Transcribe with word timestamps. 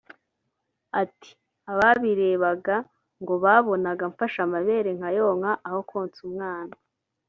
Ati 1.01 1.31
“Ababirebaga 1.71 2.75
ngo 3.21 3.33
babonaga 3.43 4.03
mfashe 4.11 4.39
amabere 4.47 4.89
nkayonka 4.97 5.51
aho 5.67 5.79
konsa 5.89 6.19
umwana 6.29 6.73